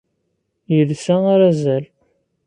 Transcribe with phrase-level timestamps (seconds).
[0.75, 1.85] Yelsa arazal.